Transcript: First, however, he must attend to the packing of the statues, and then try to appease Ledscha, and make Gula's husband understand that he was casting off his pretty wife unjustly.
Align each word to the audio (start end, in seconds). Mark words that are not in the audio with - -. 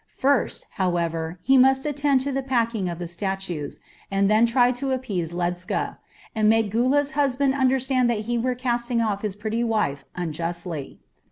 First, 0.17 0.65
however, 0.71 1.37
he 1.43 1.59
must 1.59 1.85
attend 1.85 2.21
to 2.21 2.31
the 2.31 2.41
packing 2.41 2.89
of 2.89 2.97
the 2.97 3.07
statues, 3.07 3.79
and 4.09 4.31
then 4.31 4.47
try 4.47 4.71
to 4.71 4.89
appease 4.89 5.31
Ledscha, 5.31 5.99
and 6.33 6.49
make 6.49 6.71
Gula's 6.71 7.11
husband 7.11 7.53
understand 7.53 8.09
that 8.09 8.21
he 8.21 8.35
was 8.35 8.55
casting 8.57 8.99
off 8.99 9.21
his 9.21 9.35
pretty 9.35 9.63
wife 9.63 10.03
unjustly. 10.15 11.01